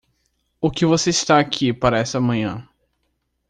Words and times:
O 0.59 0.71
que 0.71 0.83
você 0.83 1.11
está 1.11 1.39
aqui 1.39 1.71
para 1.71 1.99
esta 1.99 2.19
manhã? 2.19 2.67